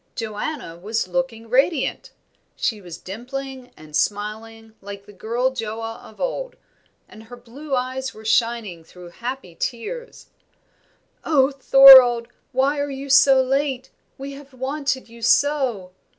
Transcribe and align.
Joanna 0.15 0.79
was 0.79 1.07
looking 1.07 1.47
radiant. 1.47 2.09
She 2.55 2.81
was 2.81 2.97
dimpling 2.97 3.69
and 3.77 3.95
smiling 3.95 4.73
like 4.81 5.05
the 5.05 5.13
girl 5.13 5.51
Joa 5.51 6.01
of 6.03 6.19
old, 6.19 6.55
and 7.07 7.21
her 7.25 7.37
blue 7.37 7.75
eyes 7.75 8.11
were 8.11 8.25
shining 8.25 8.83
through 8.83 9.09
happy 9.09 9.53
tears. 9.53 10.25
"Oh, 11.23 11.51
Thorold, 11.51 12.29
why 12.51 12.79
are 12.79 12.89
you 12.89 13.09
so 13.11 13.43
late. 13.43 13.91
We 14.17 14.31
have 14.31 14.55
wanted 14.55 15.07
you 15.07 15.21
so!" 15.21 15.91